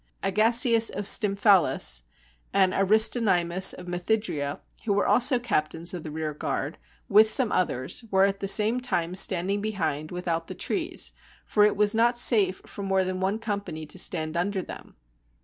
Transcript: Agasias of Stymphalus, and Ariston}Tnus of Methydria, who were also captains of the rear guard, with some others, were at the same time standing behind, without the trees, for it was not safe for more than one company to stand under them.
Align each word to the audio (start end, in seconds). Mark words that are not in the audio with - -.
Agasias 0.23 0.89
of 0.89 1.05
Stymphalus, 1.05 2.01
and 2.51 2.73
Ariston}Tnus 2.73 3.71
of 3.75 3.85
Methydria, 3.87 4.59
who 4.83 4.93
were 4.93 5.05
also 5.05 5.37
captains 5.37 5.93
of 5.93 6.01
the 6.01 6.09
rear 6.09 6.33
guard, 6.33 6.79
with 7.07 7.29
some 7.29 7.51
others, 7.51 8.03
were 8.09 8.23
at 8.23 8.39
the 8.39 8.47
same 8.47 8.79
time 8.79 9.13
standing 9.13 9.61
behind, 9.61 10.09
without 10.09 10.47
the 10.47 10.55
trees, 10.55 11.11
for 11.45 11.63
it 11.65 11.77
was 11.77 11.93
not 11.93 12.17
safe 12.17 12.63
for 12.65 12.81
more 12.81 13.03
than 13.03 13.19
one 13.19 13.37
company 13.37 13.85
to 13.85 13.99
stand 13.99 14.35
under 14.35 14.63
them. 14.63 14.95